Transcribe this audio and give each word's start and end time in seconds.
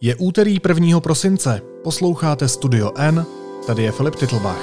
Je 0.00 0.16
úterý 0.16 0.60
1. 0.68 1.00
prosince, 1.00 1.62
posloucháte 1.84 2.48
Studio 2.48 2.92
N, 2.96 3.26
tady 3.66 3.82
je 3.82 3.92
Filip 3.92 4.14
Titlbach. 4.14 4.60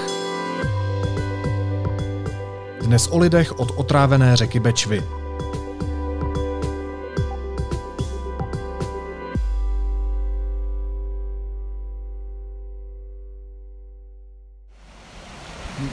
Dnes 2.82 3.08
o 3.08 3.18
lidech 3.18 3.60
od 3.60 3.72
otrávené 3.72 4.36
řeky 4.36 4.60
Bečvy. 4.60 5.04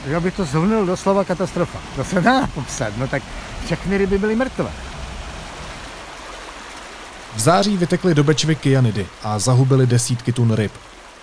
Já 0.07 0.19
bych 0.19 0.35
to 0.35 0.45
zhrnul 0.45 0.85
do 0.85 0.97
slova 0.97 1.23
katastrofa. 1.23 1.79
To 1.95 2.03
se 2.03 2.21
dá 2.21 2.47
popsat, 2.47 2.97
no 2.97 3.07
tak 3.07 3.23
všechny 3.65 3.97
ryby 3.97 4.17
byly 4.17 4.35
mrtvé. 4.35 4.92
V 7.35 7.39
září 7.39 7.77
vytekly 7.77 8.15
do 8.15 8.23
Bečvy 8.23 8.55
kyanidy 8.55 9.07
a 9.23 9.39
zahubily 9.39 9.87
desítky 9.87 10.31
tun 10.31 10.53
ryb. 10.53 10.71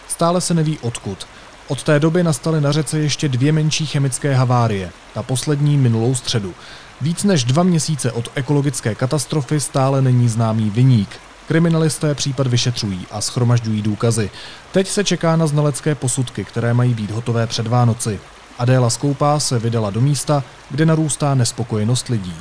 Stále 0.08 0.40
se 0.40 0.54
neví 0.54 0.78
odkud. 0.78 1.26
Od 1.68 1.82
té 1.82 2.00
doby 2.00 2.22
nastaly 2.22 2.60
na 2.60 2.72
řece 2.72 2.98
ještě 2.98 3.28
dvě 3.28 3.52
menší 3.52 3.86
chemické 3.86 4.34
havárie, 4.34 4.90
ta 5.14 5.22
poslední 5.22 5.76
minulou 5.76 6.14
středu. 6.14 6.54
Víc 7.00 7.24
než 7.24 7.44
dva 7.44 7.62
měsíce 7.62 8.12
od 8.12 8.28
ekologické 8.34 8.94
katastrofy 8.94 9.60
stále 9.60 10.02
není 10.02 10.28
známý 10.28 10.70
viník. 10.70 11.08
Kriminalisté 11.48 12.14
případ 12.14 12.46
vyšetřují 12.46 13.06
a 13.10 13.20
schromažďují 13.20 13.82
důkazy. 13.82 14.30
Teď 14.72 14.88
se 14.88 15.04
čeká 15.04 15.36
na 15.36 15.46
znalecké 15.46 15.94
posudky, 15.94 16.44
které 16.44 16.74
mají 16.74 16.94
být 16.94 17.10
hotové 17.10 17.46
před 17.46 17.66
Vánoci. 17.66 18.20
Adéla 18.58 18.90
Skoupá 18.90 19.40
se 19.40 19.58
vydala 19.58 19.90
do 19.90 20.00
místa, 20.00 20.44
kde 20.70 20.86
narůstá 20.86 21.34
nespokojenost 21.34 22.08
lidí. 22.08 22.34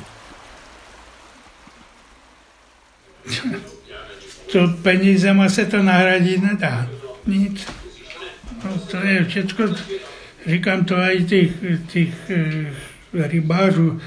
To 4.52 4.68
penízema 4.82 5.48
se 5.48 5.64
to 5.64 5.82
nahradit 5.82 6.42
nedá. 6.42 6.88
Nic. 7.26 7.66
No, 8.64 8.78
to 8.78 8.96
je 8.96 9.24
všechno, 9.24 9.66
říkám 10.46 10.84
to 10.84 10.96
i 10.96 11.24
těch, 11.24 11.50
těch 11.86 12.30
e, 12.30 12.66
rybářů, 13.12 14.00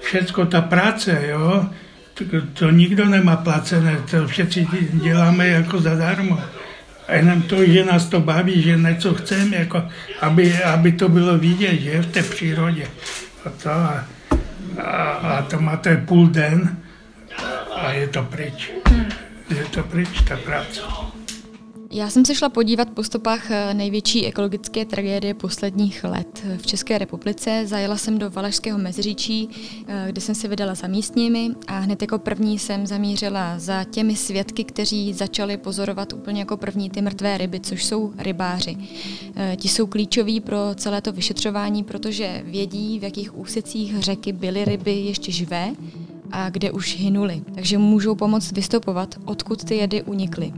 všecko 0.00 0.46
ta 0.46 0.60
práce, 0.60 1.22
jo, 1.28 1.66
to, 2.14 2.24
to 2.52 2.70
nikdo 2.70 3.04
nemá 3.04 3.36
placené, 3.36 3.96
to 4.10 4.28
všichni 4.28 4.66
děláme 4.92 5.48
jako 5.48 5.80
zadarmo. 5.80 6.40
A 7.08 7.14
jenom 7.14 7.42
to, 7.42 7.66
že 7.66 7.84
nás 7.84 8.06
to 8.06 8.20
baví, 8.20 8.62
že 8.62 8.76
něco 8.76 9.14
chceme, 9.14 9.56
jako, 9.56 9.82
aby, 10.20 10.62
aby 10.62 10.92
to 10.92 11.08
bylo 11.08 11.38
vidět, 11.38 11.80
že 11.80 12.02
v 12.02 12.06
té 12.06 12.22
přírodě. 12.22 12.86
A, 13.44 13.50
to, 13.50 13.70
a, 13.70 14.04
a, 14.78 14.92
a 15.12 15.42
to 15.42 15.60
máte 15.60 15.96
půl 15.96 16.26
den 16.26 16.76
a 17.76 17.92
je 17.92 18.08
to 18.08 18.22
pryč. 18.22 18.72
Je 19.50 19.64
to 19.64 19.82
pryč, 19.82 20.22
ta 20.28 20.36
práce. 20.36 20.80
Já 21.90 22.10
jsem 22.10 22.24
se 22.24 22.34
šla 22.34 22.48
podívat 22.48 22.90
po 22.90 23.04
stopách 23.04 23.50
eh, 23.50 23.74
největší 23.74 24.26
ekologické 24.26 24.84
tragédie 24.84 25.34
posledních 25.34 26.04
let 26.04 26.42
v 26.56 26.66
České 26.66 26.98
republice. 26.98 27.62
Zajela 27.66 27.96
jsem 27.96 28.18
do 28.18 28.30
Valašského 28.30 28.78
meziříčí, 28.78 29.48
eh, 29.88 30.06
kde 30.08 30.20
jsem 30.20 30.34
se 30.34 30.48
vydala 30.48 30.74
za 30.74 30.86
místními 30.86 31.50
a 31.66 31.78
hned 31.78 32.02
jako 32.02 32.18
první 32.18 32.58
jsem 32.58 32.86
zamířila 32.86 33.58
za 33.58 33.84
těmi 33.84 34.16
svědky, 34.16 34.64
kteří 34.64 35.12
začali 35.12 35.56
pozorovat 35.56 36.12
úplně 36.12 36.40
jako 36.40 36.56
první 36.56 36.90
ty 36.90 37.02
mrtvé 37.02 37.38
ryby, 37.38 37.60
což 37.60 37.84
jsou 37.84 38.12
rybáři. 38.18 38.76
Eh, 39.36 39.56
ti 39.56 39.68
jsou 39.68 39.86
klíčoví 39.86 40.40
pro 40.40 40.58
celé 40.74 41.00
to 41.00 41.12
vyšetřování, 41.12 41.84
protože 41.84 42.42
vědí, 42.44 42.98
v 42.98 43.02
jakých 43.02 43.38
úsecích 43.38 44.00
řeky 44.00 44.32
byly 44.32 44.64
ryby 44.64 44.92
ještě 44.92 45.32
živé 45.32 45.72
a 46.32 46.50
kde 46.50 46.70
už 46.70 46.96
hynuli. 46.96 47.42
Takže 47.54 47.78
můžou 47.78 48.14
pomoct 48.14 48.52
vystopovat, 48.52 49.14
odkud 49.24 49.64
ty 49.64 49.76
jedy 49.76 50.02
unikly. 50.02 50.52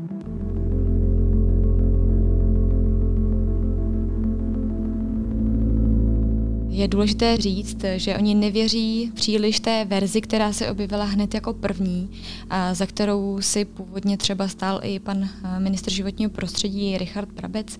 Je 6.69 6.89
důležité 6.89 7.37
říct, 7.37 7.85
že 7.97 8.17
oni 8.17 8.35
nevěří 8.35 9.13
příliš 9.15 9.61
té 9.61 9.85
verzi, 9.85 10.21
která 10.21 10.53
se 10.53 10.71
objevila 10.71 11.05
hned 11.05 11.35
jako 11.35 11.53
první, 11.53 12.11
a 12.51 12.75
za 12.75 12.87
kterou 12.87 13.41
si 13.41 13.65
původně 13.65 14.17
třeba 14.17 14.49
stál 14.49 14.81
i 14.83 14.99
pan 14.99 15.29
ministr 15.59 15.91
životního 15.91 16.31
prostředí 16.31 16.99
Richard 16.99 17.33
Brabec, 17.33 17.79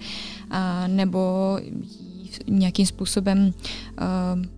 a 0.51 0.87
nebo 0.87 1.21
nějakým 2.47 2.87
způsobem 2.87 3.39
uh, 3.47 4.05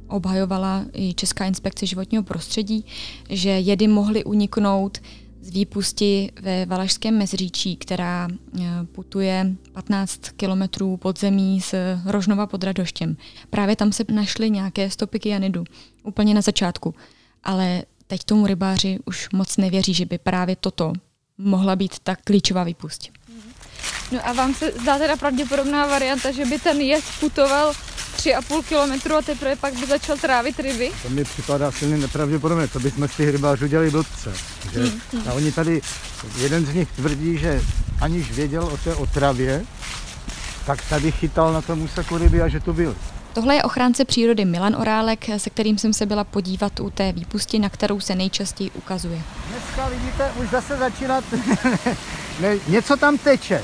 obhajovala 0.06 0.84
i 0.92 1.14
Česká 1.14 1.44
inspekce 1.44 1.86
životního 1.86 2.22
prostředí, 2.22 2.84
že 3.28 3.50
jedy 3.50 3.88
mohly 3.88 4.24
uniknout 4.24 4.98
z 5.42 5.50
výpusti 5.50 6.32
ve 6.42 6.66
Valašském 6.66 7.18
mezříčí, 7.18 7.76
která 7.76 8.28
eh, 8.30 8.64
putuje 8.92 9.56
15 9.72 10.20
kilometrů 10.36 10.96
pod 10.96 11.18
zemí 11.18 11.60
z 11.60 11.74
Rožnova 12.04 12.46
pod 12.46 12.64
Radoštěm. 12.64 13.16
Právě 13.50 13.76
tam 13.76 13.92
se 13.92 14.04
našly 14.12 14.50
nějaké 14.50 14.90
stopy 14.90 15.18
kyanidu, 15.18 15.64
úplně 16.02 16.34
na 16.34 16.40
začátku. 16.40 16.94
Ale 17.44 17.82
teď 18.06 18.24
tomu 18.24 18.46
rybáři 18.46 18.98
už 19.04 19.28
moc 19.32 19.56
nevěří, 19.56 19.94
že 19.94 20.06
by 20.06 20.18
právě 20.18 20.56
toto 20.56 20.92
mohla 21.38 21.76
být 21.76 21.98
ta 21.98 22.16
klíčová 22.16 22.64
výpust. 22.64 23.08
No 24.12 24.28
a 24.28 24.32
vám 24.32 24.54
se 24.54 24.72
zdá 24.82 24.98
teda 24.98 25.16
pravděpodobná 25.16 25.86
varianta, 25.86 26.30
že 26.32 26.44
by 26.44 26.58
ten 26.58 26.80
jed 26.80 27.04
putoval 27.20 27.72
3,5 28.16 28.62
kilometru 28.62 29.16
a 29.16 29.22
teprve 29.22 29.56
pak 29.56 29.74
by 29.74 29.86
začal 29.86 30.16
trávit 30.16 30.60
ryby? 30.60 30.90
To 31.02 31.10
mi 31.10 31.24
připadá 31.24 31.72
silně 31.72 31.96
nepravděpodobné, 31.96 32.68
to 32.68 32.80
bychom 32.80 33.08
z 33.08 33.16
těch 33.16 33.28
rybářů 33.28 33.66
dělali 33.66 33.90
blbce. 33.90 34.32
Že? 34.72 34.80
Hmm, 34.80 35.00
hmm. 35.12 35.28
A 35.28 35.32
oni 35.32 35.52
tady, 35.52 35.80
jeden 36.38 36.66
z 36.66 36.74
nich 36.74 36.88
tvrdí, 36.92 37.38
že 37.38 37.62
aniž 38.00 38.32
věděl 38.32 38.64
o 38.64 38.76
té 38.76 38.94
otravě, 38.94 39.64
tak 40.66 40.82
tady 40.88 41.12
chytal 41.12 41.52
na 41.52 41.62
tom 41.62 41.82
úseku 41.82 42.18
ryby 42.18 42.42
a 42.42 42.48
že 42.48 42.60
tu 42.60 42.72
byl. 42.72 42.96
Tohle 43.32 43.54
je 43.54 43.62
ochránce 43.62 44.04
přírody 44.04 44.44
Milan 44.44 44.74
Orálek, 44.74 45.24
se 45.36 45.50
kterým 45.50 45.78
jsem 45.78 45.92
se 45.92 46.06
byla 46.06 46.24
podívat 46.24 46.80
u 46.80 46.90
té 46.90 47.12
výpusti, 47.12 47.58
na 47.58 47.68
kterou 47.68 48.00
se 48.00 48.14
nejčastěji 48.14 48.70
ukazuje. 48.70 49.22
Dneska 49.50 49.88
vidíte, 49.88 50.32
už 50.42 50.50
zase 50.50 50.76
začínat, 50.76 51.24
ne, 52.40 52.56
něco 52.68 52.96
tam 52.96 53.18
teče. 53.18 53.62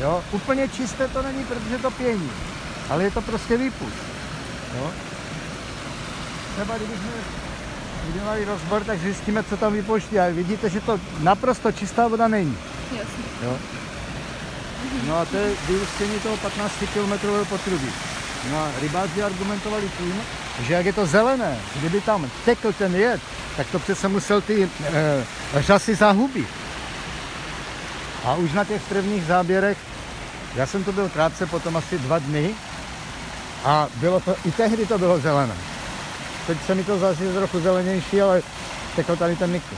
Jo? 0.00 0.24
Úplně 0.32 0.68
čisté 0.68 1.08
to 1.08 1.22
není, 1.22 1.44
protože 1.44 1.78
to 1.78 1.90
pění 1.90 2.30
ale 2.90 3.04
je 3.04 3.10
to 3.10 3.22
prostě 3.22 3.56
výpust. 3.56 3.96
Jo? 4.78 4.90
Třeba 6.54 6.76
kdybychom 6.76 7.10
udělali 8.08 8.44
rozbor, 8.44 8.84
tak 8.84 8.98
zjistíme, 8.98 9.44
co 9.44 9.56
tam 9.56 9.72
vypouští. 9.72 10.18
A 10.18 10.28
vidíte, 10.28 10.70
že 10.70 10.80
to 10.80 11.00
naprosto 11.20 11.72
čistá 11.72 12.08
voda 12.08 12.28
není. 12.28 12.58
Jasně. 12.92 13.24
Jo? 13.42 13.58
No 15.06 15.18
a 15.18 15.24
to 15.24 15.36
je 15.36 15.52
vyústění 15.68 16.20
toho 16.20 16.36
15 16.36 16.72
km 16.94 17.28
potrubí. 17.48 17.92
No 18.50 18.58
a 18.58 18.68
rybáři 18.80 19.22
argumentovali 19.22 19.90
tím, 19.98 20.14
že 20.66 20.74
jak 20.74 20.86
je 20.86 20.92
to 20.92 21.06
zelené, 21.06 21.58
kdyby 21.76 22.00
tam 22.00 22.30
tekl 22.44 22.72
ten 22.72 22.96
jed, 22.96 23.20
tak 23.56 23.66
to 23.70 23.78
přece 23.78 24.08
musel 24.08 24.40
ty 24.40 24.70
e, 24.84 25.24
řasy 25.60 25.94
zahubit. 25.94 26.48
A 28.24 28.34
už 28.34 28.52
na 28.52 28.64
těch 28.64 28.82
prvních 28.82 29.24
záběrech, 29.24 29.78
já 30.54 30.66
jsem 30.66 30.84
to 30.84 30.92
byl 30.92 31.08
krátce, 31.08 31.46
potom 31.46 31.76
asi 31.76 31.98
dva 31.98 32.18
dny, 32.18 32.54
a 33.64 33.88
bylo 33.94 34.20
to, 34.20 34.36
i 34.44 34.52
tehdy 34.52 34.86
to 34.86 34.98
bylo 34.98 35.20
zelené. 35.20 35.54
Teď 36.46 36.58
se 36.66 36.74
mi 36.74 36.84
to 36.84 36.98
zase 36.98 37.32
trochu 37.32 37.60
zelenější, 37.60 38.22
ale 38.22 38.42
tekl 38.96 39.16
tady 39.16 39.36
ten 39.36 39.52
nikl. 39.52 39.74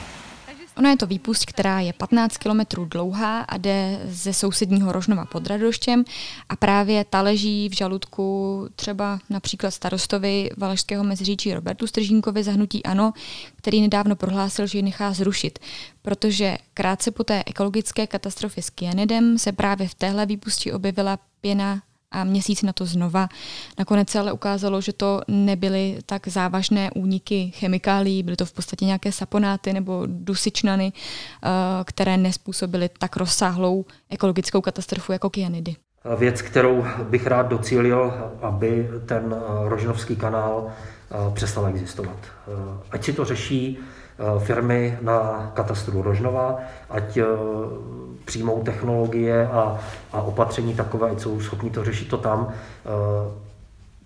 Ono 0.80 0.88
je 0.88 0.96
to 0.96 1.06
výpust, 1.06 1.46
která 1.46 1.80
je 1.80 1.92
15 1.92 2.36
km 2.36 2.60
dlouhá 2.84 3.40
a 3.40 3.56
jde 3.56 4.00
ze 4.04 4.32
sousedního 4.32 4.92
Rožnova 4.92 5.24
pod 5.24 5.46
Radoštěm 5.46 6.04
a 6.48 6.56
právě 6.56 7.04
ta 7.04 7.22
leží 7.22 7.68
v 7.68 7.76
žaludku 7.76 8.66
třeba 8.76 9.18
například 9.30 9.70
starostovi 9.70 10.50
Valašského 10.56 11.04
meziříčí 11.04 11.54
Robertu 11.54 11.86
Stržínkovi 11.86 12.42
zahnutí 12.42 12.82
ANO, 12.82 13.12
který 13.56 13.80
nedávno 13.80 14.16
prohlásil, 14.16 14.66
že 14.66 14.78
ji 14.78 14.82
nechá 14.82 15.12
zrušit, 15.12 15.58
protože 16.02 16.58
krátce 16.74 17.10
po 17.10 17.24
té 17.24 17.42
ekologické 17.46 18.06
katastrofě 18.06 18.62
s 18.62 18.70
kyanidem 18.70 19.38
se 19.38 19.52
právě 19.52 19.88
v 19.88 19.94
téhle 19.94 20.26
výpusti 20.26 20.72
objevila 20.72 21.18
pěna 21.40 21.82
a 22.12 22.24
měsíc 22.24 22.62
na 22.62 22.72
to 22.72 22.86
znova. 22.86 23.28
Nakonec 23.78 24.10
se 24.10 24.18
ale 24.18 24.32
ukázalo, 24.32 24.80
že 24.80 24.92
to 24.92 25.20
nebyly 25.28 25.98
tak 26.06 26.28
závažné 26.28 26.90
úniky 26.90 27.52
chemikálií, 27.54 28.22
byly 28.22 28.36
to 28.36 28.46
v 28.46 28.52
podstatě 28.52 28.84
nějaké 28.84 29.12
saponáty 29.12 29.72
nebo 29.72 30.02
dusičnany, 30.06 30.92
eh, 30.92 31.48
které 31.84 32.16
nespůsobily 32.16 32.90
tak 32.98 33.16
rozsáhlou 33.16 33.84
ekologickou 34.10 34.60
katastrofu 34.60 35.12
jako 35.12 35.30
kyanidy. 35.30 35.76
Věc, 36.16 36.42
kterou 36.42 36.86
bych 37.02 37.26
rád 37.26 37.48
docílil, 37.48 38.12
aby 38.42 38.88
ten 39.06 39.34
eh, 39.36 39.68
Rožnovský 39.68 40.16
kanál 40.16 40.68
eh, 40.68 41.34
přestal 41.34 41.66
existovat. 41.66 42.16
Ať 42.90 43.04
si 43.04 43.12
to 43.12 43.24
řeší 43.24 43.78
firmy 44.38 44.98
na 45.00 45.50
katastru 45.54 46.02
Rožnova, 46.02 46.58
ať 46.90 47.18
přijmou 48.30 48.62
technologie 48.62 49.48
a, 49.48 49.78
a 50.12 50.22
opatření 50.22 50.74
takové, 50.74 51.18
jsou 51.18 51.40
schopni 51.40 51.70
to 51.70 51.84
řešit 51.84 52.08
to 52.08 52.16
tam, 52.16 52.48
eh, 52.48 53.50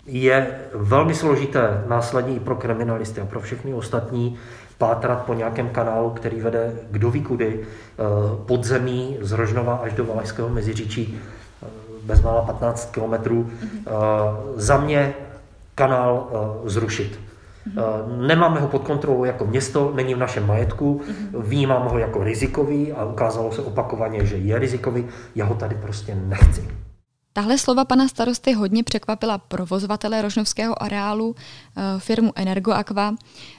je 0.06 0.60
velmi 0.74 1.14
složité 1.14 1.84
následně 1.88 2.34
i 2.36 2.40
pro 2.40 2.56
kriminalisty 2.56 3.20
a 3.20 3.26
pro 3.26 3.40
všechny 3.40 3.74
ostatní 3.74 4.36
pátrat 4.78 5.24
po 5.24 5.34
nějakém 5.34 5.68
kanálu, 5.68 6.10
který 6.10 6.40
vede 6.40 6.72
kdo 6.90 7.10
ví 7.10 7.22
kudy, 7.22 7.60
podzemí 8.46 9.16
z 9.20 9.32
Rožnova 9.32 9.74
až 9.74 9.92
do 9.92 10.04
Valašského 10.04 10.48
Meziříčí, 10.48 11.20
bezmála 12.02 12.42
15 12.42 12.90
kilometrů. 12.90 13.50
Za 14.56 14.76
mě 14.76 15.14
kanál 15.74 16.28
zrušit. 16.64 17.20
Nemáme 18.18 18.60
ho 18.60 18.68
pod 18.68 18.82
kontrolou 18.82 19.24
jako 19.24 19.46
město, 19.46 19.92
není 19.94 20.14
v 20.14 20.18
našem 20.18 20.46
majetku, 20.46 21.00
vnímám 21.38 21.88
ho 21.88 21.98
jako 21.98 22.24
rizikový 22.24 22.92
a 22.92 23.04
ukázalo 23.04 23.52
se 23.52 23.62
opakovaně, 23.62 24.26
že 24.26 24.36
je 24.36 24.58
rizikový, 24.58 25.06
já 25.34 25.44
ho 25.44 25.54
tady 25.54 25.74
prostě 25.74 26.14
nechci. 26.14 26.68
Tahle 27.36 27.58
slova 27.58 27.84
pana 27.84 28.08
starosty 28.08 28.52
hodně 28.52 28.84
překvapila 28.84 29.38
provozovatele 29.38 30.22
rožnovského 30.22 30.82
areálu, 30.82 31.34
eh, 31.36 31.82
firmu 31.98 32.32
Energoaqua. 32.34 33.14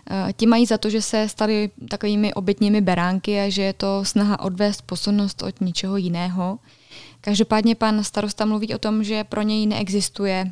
Eh, 0.09 0.33
ti 0.33 0.47
mají 0.47 0.65
za 0.65 0.77
to, 0.77 0.89
že 0.89 1.01
se 1.01 1.29
stali 1.29 1.69
takovými 1.89 2.33
obětními 2.33 2.81
beránky 2.81 3.39
a 3.39 3.49
že 3.49 3.61
je 3.61 3.73
to 3.73 4.05
snaha 4.05 4.39
odvést 4.39 4.81
pozornost 4.81 5.43
od 5.43 5.61
ničeho 5.61 5.97
jiného. 5.97 6.59
Každopádně 7.21 7.75
pan 7.75 8.03
starosta 8.03 8.45
mluví 8.45 8.73
o 8.73 8.77
tom, 8.77 9.03
že 9.03 9.23
pro 9.23 9.41
něj 9.41 9.65
neexistuje 9.65 10.51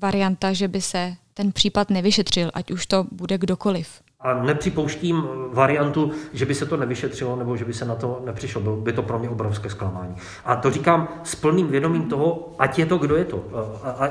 varianta, 0.00 0.52
že 0.52 0.68
by 0.68 0.80
se 0.80 1.16
ten 1.34 1.52
případ 1.52 1.90
nevyšetřil, 1.90 2.50
ať 2.54 2.70
už 2.70 2.86
to 2.86 3.06
bude 3.12 3.38
kdokoliv. 3.38 3.88
A 4.20 4.34
nepřipouštím 4.34 5.24
variantu, 5.52 6.12
že 6.32 6.46
by 6.46 6.54
se 6.54 6.66
to 6.66 6.76
nevyšetřilo 6.76 7.36
nebo 7.36 7.56
že 7.56 7.64
by 7.64 7.74
se 7.74 7.84
na 7.84 7.94
to 7.94 8.22
nepřišlo. 8.24 8.60
Bylo 8.60 8.76
by 8.76 8.92
to 8.92 9.02
pro 9.02 9.18
mě 9.18 9.28
obrovské 9.28 9.70
zklamání. 9.70 10.14
A 10.44 10.56
to 10.56 10.70
říkám 10.70 11.08
s 11.24 11.34
plným 11.34 11.68
vědomím 11.68 12.02
toho, 12.02 12.54
ať 12.58 12.78
je 12.78 12.86
to, 12.86 12.98
kdo 12.98 13.16
je 13.16 13.24
to. 13.24 13.44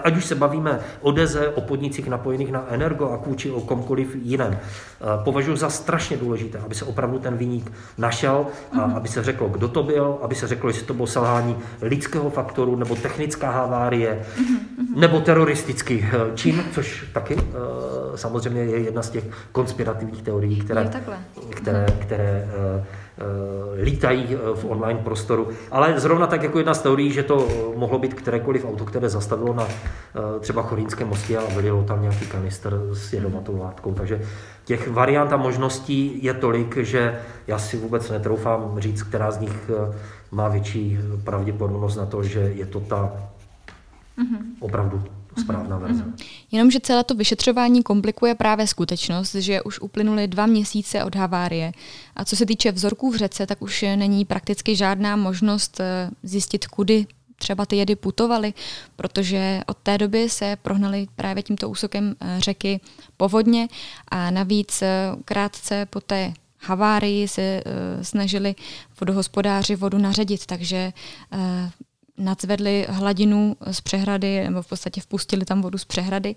Ať 0.04 0.18
už 0.18 0.26
se 0.26 0.36
bavíme 0.36 0.80
o 1.02 1.12
Deze, 1.12 1.50
o 1.50 1.62
podnicích 1.62 2.08
napojených 2.08 2.52
na 2.52 2.66
Energo 2.70 3.12
a 3.12 3.36
či 3.36 3.52
o 3.52 3.62
komkoliv 3.62 4.16
jiném. 4.16 4.60
Považuji 5.24 5.56
za 5.56 5.70
strašně 5.70 6.18
důležité, 6.18 6.58
aby 6.58 6.76
se 6.76 6.86
opravdu 6.86 7.20
ten 7.20 7.38
výnik 7.38 7.72
našel, 7.98 8.46
a 8.80 8.82
aby 8.82 9.08
se 9.08 9.24
řeklo, 9.24 9.50
kdo 9.50 9.68
to 9.68 9.84
byl, 9.84 10.18
aby 10.22 10.36
se 10.36 10.48
řeklo, 10.48 10.70
jestli 10.70 10.86
to 10.86 10.94
bylo 10.94 11.08
selhání 11.08 11.58
lidského 11.82 12.30
faktoru 12.30 12.76
nebo 12.76 12.96
technická 12.96 13.52
havárie, 13.52 14.26
nebo 14.96 15.20
teroristický 15.20 16.06
eh, 16.06 16.36
čin, 16.36 16.64
což 16.72 17.06
taky 17.14 17.38
eh, 17.38 18.18
samozřejmě 18.18 18.62
je 18.62 18.80
jedna 18.80 19.02
z 19.02 19.10
těch 19.10 19.24
konspirativních 19.52 20.22
teorií, 20.22 20.60
které, 20.60 20.92
které, 21.50 21.86
které 22.00 22.48
lítají 23.84 24.38
v 24.54 24.66
online 24.66 25.00
prostoru. 25.04 25.48
Ale 25.72 26.00
zrovna 26.00 26.28
tak 26.28 26.44
jako 26.44 26.58
jedna 26.58 26.74
z 26.74 26.82
teorií, 26.82 27.12
že 27.12 27.24
to 27.24 27.48
mohlo 27.76 28.00
být 28.00 28.14
kterékoliv 28.14 28.66
auto, 28.66 28.86
které 28.86 29.10
zastavilo 29.10 29.54
na 29.54 29.64
uh, 29.64 29.70
třeba 30.40 30.62
Chorínském 30.62 31.08
mostě 31.08 31.38
a 31.38 31.56
vylilo 31.56 31.84
tam 31.84 32.02
nějaký 32.02 32.26
kanister 32.26 32.74
s 32.94 33.14
jedovatou 33.14 33.60
látkou. 33.60 33.94
Takže 33.94 34.22
těch 34.66 34.88
variant 34.88 35.34
a 35.34 35.38
možností 35.38 36.24
je 36.24 36.34
tolik, 36.34 36.78
že 36.78 37.20
já 37.48 37.58
si 37.58 37.78
vůbec 37.78 38.10
netroufám 38.10 38.76
říct, 38.80 39.04
která 39.04 39.32
z 39.32 39.40
nich 39.40 39.70
má 40.32 40.48
větší 40.48 41.00
pravděpodobnost 41.24 41.96
na 41.96 42.06
to, 42.06 42.24
že 42.24 42.40
je 42.40 42.66
to 42.66 42.80
ta 42.80 43.14
mm-hmm. 44.18 44.46
opravdu 44.60 45.04
správná 45.40 45.78
mhm. 45.78 45.88
verze. 45.88 46.04
Mm-hmm. 46.04 46.26
Jenomže 46.52 46.80
celé 46.80 47.04
to 47.04 47.16
vyšetřování 47.16 47.84
komplikuje 47.84 48.36
právě 48.36 48.68
skutečnost, 48.68 49.36
že 49.36 49.62
už 49.62 49.80
uplynuly 49.80 50.28
dva 50.28 50.46
měsíce 50.46 51.04
od 51.04 51.16
havárie. 51.16 51.72
A 52.16 52.26
co 52.26 52.36
se 52.36 52.46
týče 52.46 52.72
vzorků 52.72 53.12
v 53.12 53.16
řece, 53.16 53.48
tak 53.48 53.62
už 53.62 53.86
není 53.96 54.26
prakticky 54.26 54.76
žádná 54.76 55.16
možnost 55.16 55.80
eh, 55.80 56.10
zjistit, 56.24 56.68
kudy 56.68 57.08
třeba 57.38 57.66
ty 57.66 57.76
jedy 57.76 57.96
putovaly, 57.96 58.54
protože 58.96 59.62
od 59.68 59.78
té 59.78 59.98
doby 59.98 60.30
se 60.30 60.58
prohnali 60.62 61.08
právě 61.16 61.44
tímto 61.44 61.70
úsokem 61.70 62.16
eh, 62.20 62.36
řeky 62.40 62.80
povodně 63.18 63.68
a 64.08 64.32
navíc 64.32 64.82
eh, 64.82 65.12
krátce 65.26 65.86
po 65.86 66.02
té 66.02 66.34
havárii 66.64 67.28
se 67.28 67.64
snažili 68.02 68.56
vodohospodáři 69.00 69.76
vodu 69.76 69.98
naředit, 69.98 70.46
takže 70.46 70.94
nadzvedli 72.22 72.86
hladinu 72.90 73.56
z 73.72 73.82
přehrady, 73.82 74.44
nebo 74.44 74.62
v 74.62 74.68
podstatě 74.68 75.02
vpustili 75.02 75.46
tam 75.46 75.62
vodu 75.62 75.78
z 75.78 75.86
přehrady. 75.86 76.36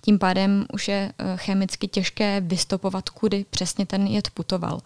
Tím 0.00 0.18
pádem 0.18 0.66
už 0.72 0.88
je 0.88 1.12
eh, 1.18 1.36
chemicky 1.36 1.88
těžké 1.88 2.40
vystopovat, 2.40 3.08
kudy 3.08 3.44
přesně 3.50 3.86
ten 3.86 4.06
jed 4.06 4.30
putoval. 4.30 4.80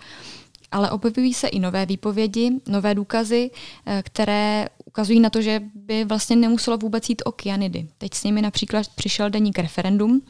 Ale 0.72 0.90
objevují 0.90 1.34
se 1.34 1.48
i 1.48 1.58
nové 1.58 1.86
výpovědi, 1.86 2.52
nové 2.68 2.94
důkazy, 2.94 3.50
eh, 3.86 4.02
které 4.06 4.66
ukazují 4.84 5.20
na 5.20 5.30
to, 5.30 5.42
že 5.42 5.60
by 5.74 6.04
vlastně 6.04 6.36
nemuselo 6.36 6.78
vůbec 6.78 7.08
jít 7.08 7.22
o 7.24 7.32
kyanidy. 7.32 7.86
Teď 7.98 8.14
s 8.14 8.24
nimi 8.24 8.42
například 8.42 8.88
přišel 8.88 9.30
deník 9.30 9.58
referendum 9.58 10.22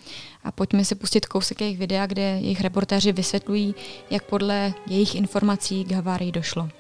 a 0.45 0.53
pojďme 0.53 0.85
si 0.85 0.95
pustit 0.95 1.27
kousek 1.27 1.61
jejich 1.61 1.79
videa, 1.79 2.07
kde 2.07 2.23
jejich 2.23 2.61
reportéři 2.61 3.13
vysvětlují, 3.13 3.75
jak 4.11 4.25
podle 4.25 4.75
jejich 4.87 5.15
informací 5.15 5.85
k 5.85 5.93
havárii 5.93 6.33
došlo. 6.33 6.80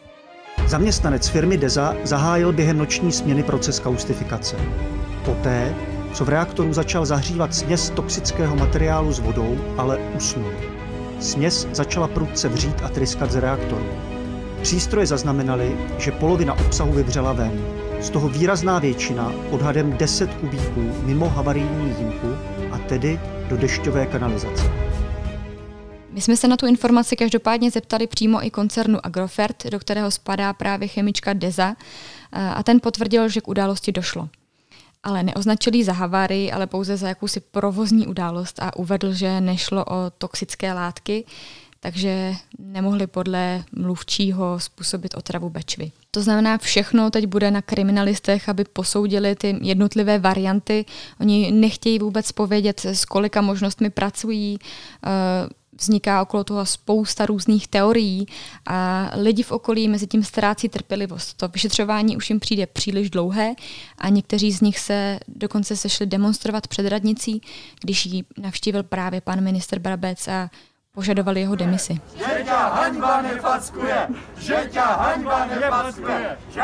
Zaměstnanec 0.67 1.29
firmy 1.29 1.57
Deza 1.57 1.95
zahájil 2.05 2.53
během 2.53 2.79
noční 2.79 3.13
směny 3.13 3.43
proces 3.43 3.79
kaustifikace. 3.79 4.57
Poté, 5.25 5.75
co 6.13 6.25
v 6.25 6.29
reaktoru 6.29 6.73
začal 6.73 7.07
zahřívat 7.07 7.55
směs 7.55 7.91
toxického 7.91 8.57
materiálu 8.57 9.13
s 9.13 9.19
vodou, 9.19 9.59
ale 9.77 9.99
usnul. 10.17 10.53
Směs 11.21 11.69
začala 11.73 12.09
prudce 12.09 12.49
vřít 12.49 12.83
a 12.83 12.89
tryskat 12.89 13.31
z 13.31 13.37
reaktoru. 13.37 13.87
Přístroje 14.63 15.07
zaznamenaly, 15.07 15.77
že 15.99 16.13
polovina 16.13 16.55
obsahu 16.55 16.93
vyvřela 16.93 17.33
ven. 17.33 17.53
Z 18.01 18.11
toho 18.11 18.29
výrazná 18.29 18.79
většina, 18.79 19.33
odhadem 19.51 19.93
10 19.97 20.35
kubíků, 20.35 20.93
mimo 21.03 21.29
havarijní 21.29 21.95
jímku 21.99 22.29
a 22.73 22.79
tedy 22.79 23.21
do 23.49 23.57
dešťové 23.57 24.07
kanalizace. 24.07 24.90
My 26.13 26.21
jsme 26.21 26.37
se 26.37 26.49
na 26.49 26.57
tu 26.57 26.67
informaci 26.67 27.17
každopádně 27.17 27.71
zeptali 27.71 28.07
přímo 28.07 28.47
i 28.47 28.51
koncernu 28.51 29.07
Agrofert, 29.07 29.67
do 29.67 29.79
kterého 29.79 30.11
spadá 30.11 30.53
právě 30.53 30.89
chemička 30.89 31.33
Deza, 31.33 31.77
eh, 32.33 32.49
a 32.49 32.63
ten 32.63 32.81
potvrdil, 32.81 33.29
že 33.29 33.41
k 33.41 33.49
události 33.49 33.93
došlo. 33.93 34.29
Ale 35.03 35.23
neoznačil 35.23 35.85
za 35.85 35.93
havárii, 35.93 36.53
ale 36.53 36.67
pouze 36.67 36.97
za 36.97 37.09
jakousi 37.09 37.41
provozní 37.41 38.07
událost 38.07 38.63
a 38.63 38.77
uvedl, 38.77 39.13
že 39.13 39.41
nešlo 39.41 39.85
o 39.85 40.11
toxické 40.19 40.73
látky, 40.73 41.25
takže 41.81 42.35
nemohli 42.59 43.07
podle 43.07 43.65
mluvčího 43.73 44.61
způsobit 44.61 45.15
otravu 45.15 45.51
Bečvy. 45.51 45.93
To 46.11 46.23
znamená, 46.23 46.59
všechno 46.59 47.11
teď 47.11 47.27
bude 47.27 47.51
na 47.51 47.63
kriminalistech, 47.63 48.49
aby 48.49 48.65
posoudili 48.65 49.35
ty 49.35 49.59
jednotlivé 49.63 50.19
varianty. 50.19 50.85
Oni 51.21 51.51
nechtějí 51.53 51.99
vůbec 51.99 52.33
povědět, 52.33 52.85
s 52.85 53.05
kolika 53.05 53.41
možnostmi 53.41 53.91
pracují, 53.91 54.59
eh, 55.07 55.09
vzniká 55.81 56.23
okolo 56.23 56.45
toho 56.45 56.67
spousta 56.67 57.27
různých 57.27 57.69
teorií 57.69 58.27
a 58.67 59.11
lidi 59.15 59.43
v 59.43 59.53
okolí 59.53 59.89
mezi 59.89 60.07
tím 60.07 60.25
ztrácí 60.25 60.69
trpělivost. 60.69 61.37
To 61.37 61.49
vyšetřování 61.49 62.17
už 62.17 62.31
jim 62.31 62.41
přijde 62.41 62.67
příliš 62.67 63.11
dlouhé 63.11 63.55
a 63.99 64.09
někteří 64.09 64.53
z 64.53 64.61
nich 64.61 64.79
se 64.79 65.19
dokonce 65.29 65.77
sešli 65.77 66.07
demonstrovat 66.07 66.67
před 66.67 66.89
radnicí, 66.89 67.41
když 67.81 68.07
ji 68.07 68.25
navštívil 68.39 68.83
právě 68.83 69.21
pan 69.21 69.41
minister 69.41 69.79
Brabec 69.79 70.29
a 70.29 70.51
požadovali 70.93 71.41
jeho 71.41 71.57
demisi. 71.57 72.01
Že 72.19 72.45
haňba 72.45 73.23
nefackuje! 73.23 74.09
Že 74.39 74.71
haňba 74.77 75.47
nefackuje! 75.47 76.39
Že 76.55 76.61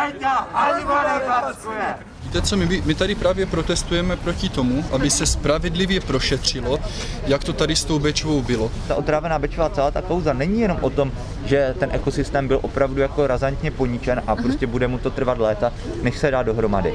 haňba 0.52 1.18
nefackuje! 1.18 2.15
Víte 2.26 2.42
co, 2.42 2.56
my, 2.56 2.83
my 2.85 2.95
tady 2.95 3.14
právě 3.14 3.47
protestujeme 3.47 4.16
proti 4.16 4.49
tomu, 4.49 4.85
aby 4.92 5.11
se 5.11 5.26
spravedlivě 5.26 6.00
prošetřilo, 6.00 6.78
jak 7.26 7.45
to 7.45 7.52
tady 7.52 7.76
s 7.76 7.85
tou 7.85 7.99
Bečvou 7.99 8.42
bylo. 8.42 8.71
Ta 8.88 8.95
otrávená 8.95 9.38
Bečva, 9.38 9.68
celá 9.68 9.90
ta 9.90 10.02
kauza 10.02 10.33
není 10.33 10.61
jenom 10.61 10.78
o 10.80 10.90
tom, 10.90 11.12
že 11.45 11.75
ten 11.78 11.90
ekosystém 11.92 12.49
byl 12.49 12.59
opravdu 12.62 13.00
jako 13.00 13.26
razantně 13.26 13.71
poničen 13.71 14.23
a 14.26 14.37
prostě 14.37 14.66
bude 14.66 14.88
mu 14.88 14.99
to 14.99 15.11
trvat 15.11 15.38
léta, 15.38 15.73
než 16.02 16.18
se 16.18 16.30
dá 16.30 16.42
dohromady. 16.42 16.95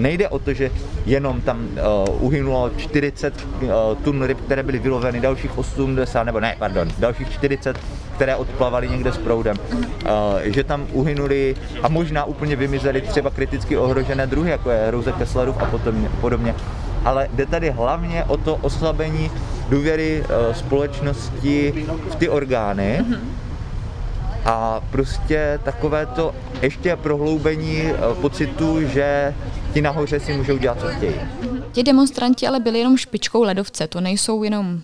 Nejde 0.00 0.28
o 0.28 0.38
to, 0.38 0.52
že 0.52 0.70
jenom 1.06 1.40
tam 1.40 1.68
uh, 2.08 2.24
uhynulo 2.24 2.70
40 2.76 3.34
uh, 3.36 3.70
tun 4.04 4.22
ryb, 4.22 4.40
které 4.40 4.62
byly 4.62 4.78
vyloveny, 4.78 5.20
dalších 5.20 5.58
80, 5.58 6.24
nebo 6.24 6.40
ne, 6.40 6.56
pardon, 6.58 6.88
dalších 6.98 7.30
40, 7.32 7.78
které 8.14 8.36
odplavaly 8.36 8.88
někde 8.88 9.12
s 9.12 9.18
proudem. 9.18 9.56
Uh, 9.56 10.08
že 10.44 10.64
tam 10.64 10.86
uhynuli 10.92 11.56
a 11.82 11.88
možná 11.88 12.24
úplně 12.24 12.56
vymizely 12.56 13.00
třeba 13.00 13.30
kriticky 13.30 13.76
ohrožené 13.76 14.26
druhy, 14.26 14.50
jako 14.50 14.70
je 14.70 14.90
Rose 14.90 15.12
Kesslerův 15.12 15.62
a 15.62 15.66
potom, 15.66 16.08
podobně. 16.20 16.54
Ale 17.04 17.28
jde 17.32 17.46
tady 17.46 17.70
hlavně 17.70 18.24
o 18.24 18.36
to 18.36 18.56
oslabení 18.56 19.30
důvěry 19.68 20.24
společnosti 20.52 21.86
v 22.10 22.14
ty 22.14 22.28
orgány, 22.28 23.04
a 24.44 24.80
prostě 24.90 25.58
takové 25.64 26.06
to 26.06 26.34
ještě 26.62 26.96
prohloubení 26.96 27.82
eh, 27.82 27.94
pocitu, 28.20 28.82
že 28.88 29.34
ti 29.72 29.82
nahoře 29.82 30.20
si 30.20 30.32
můžou 30.32 30.58
dělat, 30.58 30.80
co 30.80 30.86
chtějí. 30.86 31.14
Ti 31.72 31.82
demonstranti 31.82 32.46
ale 32.46 32.60
byli 32.60 32.78
jenom 32.78 32.96
špičkou 32.96 33.42
ledovce, 33.42 33.86
to 33.86 34.00
nejsou 34.00 34.42
jenom 34.42 34.80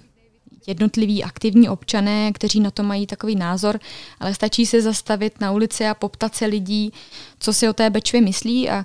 jednotliví 0.66 1.24
aktivní 1.24 1.68
občané, 1.68 2.32
kteří 2.32 2.60
na 2.60 2.70
to 2.70 2.82
mají 2.82 3.06
takový 3.06 3.36
názor, 3.36 3.80
ale 4.20 4.34
stačí 4.34 4.66
se 4.66 4.82
zastavit 4.82 5.40
na 5.40 5.52
ulici 5.52 5.86
a 5.86 5.94
poptat 5.94 6.34
se 6.34 6.46
lidí, 6.46 6.92
co 7.38 7.52
si 7.52 7.68
o 7.68 7.72
té 7.72 7.90
Bečvě 7.90 8.20
myslí 8.20 8.70
a 8.70 8.84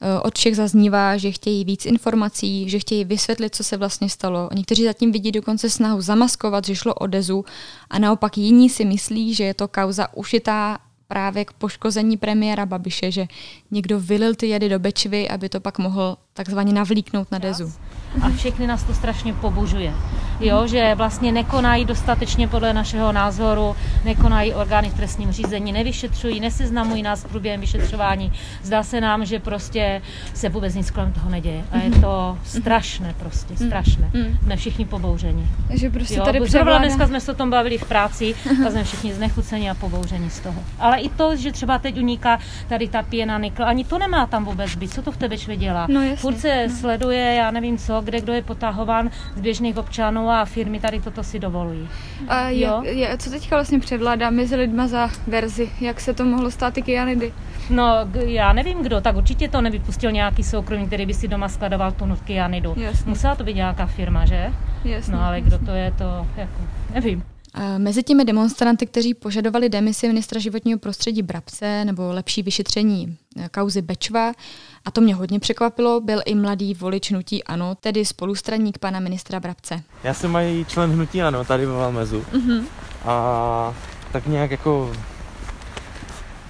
Eh, 0.00 0.20
od 0.20 0.38
všech 0.38 0.56
zaznívá, 0.56 1.16
že 1.16 1.32
chtějí 1.32 1.64
víc 1.64 1.86
informací, 1.86 2.70
že 2.70 2.78
chtějí 2.78 3.04
vysvětlit, 3.04 3.54
co 3.54 3.64
se 3.64 3.76
vlastně 3.76 4.08
stalo. 4.08 4.48
Někteří 4.54 4.84
zatím 4.84 5.12
vidí 5.12 5.32
dokonce 5.32 5.70
snahu 5.70 6.00
zamaskovat, 6.00 6.64
že 6.64 6.76
šlo 6.76 6.94
o 6.94 7.06
Dezu 7.06 7.44
a 7.90 7.98
naopak 7.98 8.38
jiní 8.38 8.70
si 8.70 8.84
myslí, 8.84 9.34
že 9.34 9.44
je 9.44 9.54
to 9.54 9.68
kauza 9.68 10.14
ušitá 10.14 10.78
právě 11.08 11.44
k 11.44 11.52
poškození 11.52 12.16
premiéra 12.16 12.66
Babiše, 12.66 13.10
že 13.10 13.26
někdo 13.70 14.00
vylil 14.00 14.34
ty 14.34 14.46
jedy 14.46 14.68
do 14.68 14.78
Bečvy, 14.78 15.28
aby 15.28 15.48
to 15.48 15.60
pak 15.60 15.78
mohl 15.78 16.16
takzvaně 16.32 16.72
navlíknout 16.72 17.32
na 17.32 17.38
Dezu 17.38 17.72
a 18.22 18.30
všechny 18.30 18.66
nás 18.66 18.82
to 18.82 18.94
strašně 18.94 19.32
pobožuje. 19.32 19.94
Jo, 20.40 20.66
že 20.66 20.94
vlastně 20.94 21.32
nekonají 21.32 21.84
dostatečně 21.84 22.48
podle 22.48 22.72
našeho 22.72 23.12
názoru, 23.12 23.76
nekonají 24.04 24.54
orgány 24.54 24.90
v 24.90 24.94
trestním 24.94 25.32
řízení, 25.32 25.72
nevyšetřují, 25.72 26.40
neseznamují 26.40 27.02
nás 27.02 27.20
s 27.20 27.24
průběhem 27.24 27.60
vyšetřování. 27.60 28.32
Zdá 28.62 28.82
se 28.82 29.00
nám, 29.00 29.24
že 29.24 29.38
prostě 29.38 30.02
se 30.34 30.48
vůbec 30.48 30.74
nic 30.74 30.90
kolem 30.90 31.12
toho 31.12 31.30
neděje. 31.30 31.64
A 31.70 31.78
je 31.78 31.90
to 31.90 32.38
strašné 32.44 33.14
prostě, 33.18 33.54
mm. 33.60 33.66
strašné. 33.66 34.10
Mm. 34.14 34.38
Jsme 34.42 34.56
všichni 34.56 34.84
pobouřeni. 34.84 35.46
Že 35.70 35.90
prostě 35.90 36.14
jo, 36.14 36.24
tady 36.24 36.40
převládá... 36.40 36.78
dneska 36.78 37.06
jsme 37.06 37.20
se 37.20 37.32
o 37.32 37.34
tom 37.34 37.50
bavili 37.50 37.78
v 37.78 37.88
práci 37.88 38.34
a 38.66 38.70
jsme 38.70 38.84
všichni 38.84 39.14
znechuceni 39.14 39.70
a 39.70 39.74
pobouřeni 39.74 40.30
z 40.30 40.40
toho. 40.40 40.64
Ale 40.78 40.98
i 40.98 41.08
to, 41.08 41.36
že 41.36 41.52
třeba 41.52 41.78
teď 41.78 41.98
uniká 42.00 42.38
tady 42.68 42.88
ta 42.88 43.02
pěna 43.02 43.38
nikl, 43.56 43.68
ani 43.68 43.84
to 43.84 43.98
nemá 43.98 44.26
tam 44.26 44.44
vůbec 44.44 44.76
být. 44.76 44.92
Co 44.92 45.02
to 45.02 45.12
v 45.12 45.16
tebe 45.16 45.36
dělá? 45.36 45.86
No, 45.90 46.02
jasně. 46.02 46.16
Furt 46.16 46.38
se 46.38 46.66
no. 46.68 46.74
sleduje, 46.74 47.34
já 47.34 47.50
nevím 47.50 47.78
co, 47.78 48.00
kde 48.00 48.20
kdo 48.20 48.32
je 48.32 48.42
potahován 48.42 49.10
z 49.36 49.40
běžných 49.40 49.76
občanů 49.76 50.30
a 50.30 50.44
firmy 50.44 50.80
tady 50.80 51.00
toto 51.00 51.22
si 51.22 51.38
dovolují. 51.38 51.88
A 52.28 52.48
je, 52.48 52.70
je, 52.82 53.18
co 53.18 53.30
teďka 53.30 53.56
vlastně 53.56 53.78
převládá 53.78 54.30
mezi 54.30 54.56
lidma 54.56 54.86
za 54.86 55.10
verzi? 55.26 55.70
Jak 55.80 56.00
se 56.00 56.14
to 56.14 56.24
mohlo 56.24 56.50
stát 56.50 56.78
i 56.78 56.82
kyanidy? 56.82 57.32
No, 57.70 57.84
já 58.24 58.52
nevím 58.52 58.82
kdo, 58.82 59.00
tak 59.00 59.16
určitě 59.16 59.48
to 59.48 59.60
nevypustil 59.60 60.12
nějaký 60.12 60.42
soukromý, 60.42 60.86
který 60.86 61.06
by 61.06 61.14
si 61.14 61.28
doma 61.28 61.48
skladoval 61.48 61.92
tunu 61.92 62.16
kyanidu. 62.16 62.74
Jasně. 62.76 63.08
Musela 63.08 63.34
to 63.34 63.44
být 63.44 63.56
nějaká 63.56 63.86
firma, 63.86 64.26
že? 64.26 64.52
Jasně. 64.84 65.14
No 65.14 65.20
ale 65.22 65.40
kdo 65.40 65.58
to 65.58 65.70
je, 65.70 65.90
to 65.90 66.26
jako 66.36 66.60
nevím. 66.94 67.35
Mezi 67.78 68.02
těmi 68.02 68.24
demonstranty, 68.24 68.86
kteří 68.86 69.14
požadovali 69.14 69.68
demisi 69.68 70.08
ministra 70.08 70.40
životního 70.40 70.78
prostředí 70.78 71.22
Brabce 71.22 71.84
nebo 71.84 72.12
lepší 72.12 72.42
vyšetření 72.42 73.16
eh, 73.36 73.48
kauzy 73.48 73.82
Bečva, 73.82 74.32
a 74.84 74.90
to 74.90 75.00
mě 75.00 75.14
hodně 75.14 75.40
překvapilo, 75.40 76.00
byl 76.00 76.20
i 76.24 76.34
mladý 76.34 76.74
volič 76.74 77.10
hnutí 77.10 77.44
Ano, 77.44 77.74
tedy 77.74 78.04
spolustraník 78.04 78.78
pana 78.78 79.00
ministra 79.00 79.40
Brabce. 79.40 79.82
Já 80.04 80.14
jsem 80.14 80.30
mají 80.30 80.64
člen 80.64 80.90
hnutí 80.90 81.22
Ano 81.22 81.44
tady 81.44 81.66
ve 81.66 81.72
Valmezu. 81.72 82.24
Mm-hmm. 82.32 82.64
A 83.04 83.74
tak 84.12 84.26
nějak 84.26 84.50
jako 84.50 84.92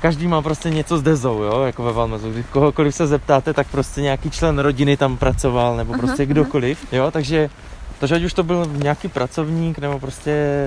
každý 0.00 0.26
má 0.26 0.42
prostě 0.42 0.70
něco 0.70 0.98
s 0.98 1.02
dezou, 1.02 1.42
jo, 1.42 1.62
jako 1.62 1.82
ve 1.82 1.92
Valmezu. 1.92 2.32
Když 2.32 2.46
kohokoliv 2.46 2.94
se 2.94 3.06
zeptáte, 3.06 3.54
tak 3.54 3.66
prostě 3.70 4.00
nějaký 4.00 4.30
člen 4.30 4.58
rodiny 4.58 4.96
tam 4.96 5.16
pracoval, 5.16 5.76
nebo 5.76 5.92
prostě 5.92 6.22
aha, 6.22 6.32
kdokoliv, 6.32 6.92
jo, 6.92 7.10
takže 7.10 7.50
takže 7.98 8.14
ať 8.14 8.22
už 8.22 8.32
to 8.32 8.42
byl 8.42 8.66
nějaký 8.66 9.08
pracovník, 9.08 9.78
nebo 9.78 9.98
prostě 9.98 10.66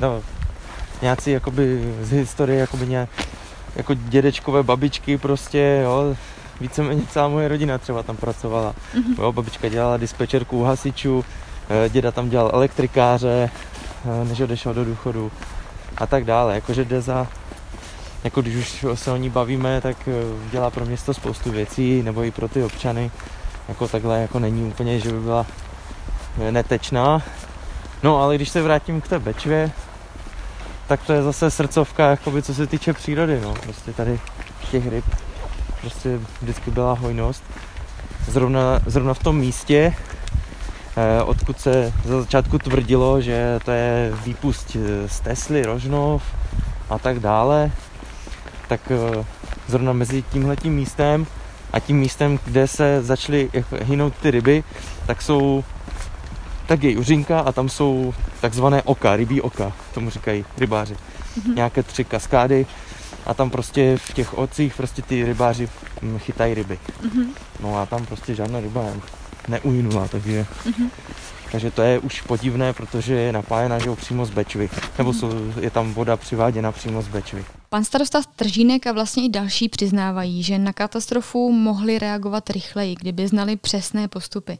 no, 0.00 0.22
nějací 1.02 1.30
jakoby 1.30 1.94
z 2.02 2.10
historie, 2.10 2.60
jakoby 2.60 2.86
nějak, 2.86 3.08
jako 3.76 3.94
dědečkové 3.94 4.62
babičky 4.62 5.18
prostě, 5.18 5.80
jo, 5.84 6.16
víceméně 6.60 7.02
celá 7.10 7.28
moje 7.28 7.48
rodina 7.48 7.78
třeba 7.78 8.02
tam 8.02 8.16
pracovala. 8.16 8.74
Mm-hmm. 8.94 9.22
Jo, 9.22 9.32
babička 9.32 9.68
dělala 9.68 9.96
dispečerku 9.96 10.60
u 10.60 10.64
hasičů, 10.64 11.24
eh, 11.68 11.88
děda 11.88 12.12
tam 12.12 12.28
dělal 12.28 12.50
elektrikáře, 12.54 13.50
eh, 13.50 14.24
než 14.24 14.40
odešel 14.40 14.74
do 14.74 14.84
důchodu 14.84 15.32
a 15.96 16.06
tak 16.06 16.24
dále. 16.24 16.54
Jakože 16.54 16.84
Deza, 16.84 17.26
jako 18.24 18.42
když 18.42 18.56
už 18.56 18.86
se 18.94 19.10
o 19.10 19.16
ní 19.16 19.30
bavíme, 19.30 19.80
tak 19.80 19.96
eh, 20.08 20.12
dělá 20.50 20.70
pro 20.70 20.84
město 20.84 21.14
spoustu 21.14 21.50
věcí, 21.50 22.02
nebo 22.02 22.24
i 22.24 22.30
pro 22.30 22.48
ty 22.48 22.62
občany. 22.62 23.10
Jako 23.68 23.88
takhle 23.88 24.20
jako 24.20 24.38
není 24.38 24.64
úplně, 24.64 25.00
že 25.00 25.12
by 25.12 25.20
byla 25.20 25.46
netečná. 26.50 27.22
No 28.02 28.22
ale 28.22 28.34
když 28.34 28.48
se 28.48 28.62
vrátím 28.62 29.00
k 29.00 29.08
té 29.08 29.18
Bečvě, 29.18 29.70
tak 30.86 31.02
to 31.02 31.12
je 31.12 31.22
zase 31.22 31.50
srdcovka, 31.50 32.10
jakoby, 32.10 32.42
co 32.42 32.54
se 32.54 32.66
týče 32.66 32.92
přírody, 32.92 33.40
no. 33.40 33.54
Prostě 33.54 33.92
tady 33.92 34.20
těch 34.70 34.88
ryb 34.88 35.04
prostě 35.80 36.20
vždycky 36.42 36.70
byla 36.70 36.92
hojnost. 36.94 37.42
Zrovna, 38.28 38.80
zrovna 38.86 39.14
v 39.14 39.22
tom 39.22 39.38
místě, 39.38 39.94
eh, 40.96 41.22
odkud 41.22 41.60
se 41.60 41.92
za 42.04 42.20
začátku 42.20 42.58
tvrdilo, 42.58 43.20
že 43.20 43.60
to 43.64 43.70
je 43.70 44.12
výpust 44.24 44.76
eh, 44.76 45.08
z 45.08 45.20
Tesly, 45.20 45.62
Rožnov 45.62 46.22
a 46.90 46.98
tak 46.98 47.18
dále, 47.18 47.70
tak 48.68 48.80
eh, 48.90 49.24
zrovna 49.66 49.92
mezi 49.92 50.22
tímhletím 50.22 50.74
místem 50.74 51.26
a 51.72 51.80
tím 51.80 51.96
místem, 51.96 52.38
kde 52.44 52.68
se 52.68 53.02
začaly 53.02 53.50
hynout 53.82 54.14
ty 54.22 54.30
ryby, 54.30 54.64
tak 55.06 55.22
jsou 55.22 55.64
tak 56.66 56.82
je 56.82 56.90
Juřinka 56.90 57.40
a 57.40 57.52
tam 57.52 57.68
jsou 57.68 58.14
takzvané 58.40 58.82
oka, 58.82 59.16
rybí 59.16 59.40
oka, 59.40 59.72
tomu 59.94 60.10
říkají 60.10 60.44
rybáři. 60.58 60.94
Mm-hmm. 60.94 61.54
Nějaké 61.54 61.82
tři 61.82 62.04
kaskády 62.04 62.66
a 63.26 63.34
tam 63.34 63.50
prostě 63.50 63.96
v 63.96 64.12
těch 64.12 64.38
ocích 64.38 64.74
prostě 64.74 65.02
ty 65.02 65.24
rybáři 65.24 65.68
mm, 66.02 66.18
chytají 66.18 66.54
ryby. 66.54 66.78
Mm-hmm. 67.02 67.26
No 67.60 67.78
a 67.78 67.86
tam 67.86 68.06
prostě 68.06 68.34
žádná 68.34 68.60
ryba 68.60 68.84
neujnula, 69.48 70.08
takže, 70.08 70.46
mm-hmm. 70.64 70.90
takže 71.52 71.70
to 71.70 71.82
je 71.82 71.98
už 71.98 72.20
podivné, 72.20 72.72
protože 72.72 73.14
je 73.14 73.32
napájena 73.32 73.78
že 73.78 73.90
přímo 73.96 74.26
z 74.26 74.30
Bečvy, 74.30 74.70
nebo 74.98 75.12
mhm. 75.12 75.20
jsou, 75.20 75.30
je 75.60 75.70
tam 75.70 75.94
voda 75.94 76.16
přiváděna 76.16 76.72
přímo 76.72 77.02
z 77.02 77.08
Bečvy. 77.08 77.44
Pan 77.68 77.84
starosta 77.84 78.22
Tržínek 78.36 78.86
a 78.86 78.92
vlastně 78.92 79.24
i 79.24 79.28
další 79.28 79.68
přiznávají, 79.68 80.42
že 80.42 80.58
na 80.58 80.72
katastrofu 80.72 81.52
mohli 81.52 81.98
reagovat 81.98 82.50
rychleji, 82.50 82.94
kdyby 82.94 83.28
znali 83.28 83.56
přesné 83.56 84.08
postupy. 84.08 84.58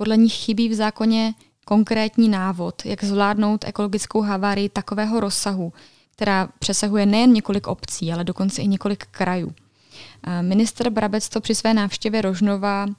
Podle 0.00 0.16
nich 0.16 0.32
chybí 0.32 0.68
v 0.68 0.74
zákoně 0.74 1.34
konkrétní 1.64 2.28
návod, 2.28 2.86
jak 2.86 3.04
zvládnout 3.04 3.64
ekologickou 3.64 4.20
havárii 4.20 4.68
takového 4.68 5.20
rozsahu, 5.20 5.72
která 6.12 6.48
přesahuje 6.58 7.06
nejen 7.06 7.32
několik 7.32 7.66
obcí, 7.66 8.12
ale 8.12 8.24
dokonce 8.24 8.62
i 8.62 8.68
několik 8.68 9.06
krajů. 9.06 9.52
Minister 10.40 10.90
Brabec 10.90 11.28
to 11.28 11.40
při 11.40 11.54
své 11.54 11.74
návštěvě 11.74 12.22
Rožnova 12.22 12.86
uh, 12.86 12.92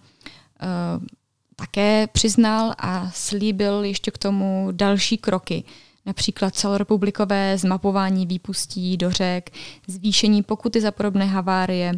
také 1.55 2.07
přiznal 2.07 2.73
a 2.77 3.11
slíbil 3.13 3.83
ještě 3.83 4.11
k 4.11 4.17
tomu 4.17 4.67
další 4.71 5.17
kroky, 5.17 5.63
například 6.05 6.55
celorepublikové 6.55 7.57
zmapování 7.57 8.25
výpustí 8.25 8.97
do 8.97 9.11
řek, 9.11 9.49
zvýšení 9.87 10.43
pokuty 10.43 10.81
za 10.81 10.91
podobné 10.91 11.25
havárie, 11.25 11.93